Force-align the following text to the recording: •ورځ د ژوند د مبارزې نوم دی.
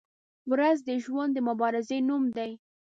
•ورځ 0.51 0.77
د 0.87 0.89
ژوند 1.03 1.31
د 1.33 1.37
مبارزې 1.49 1.97
نوم 2.09 2.23
دی. 2.37 2.51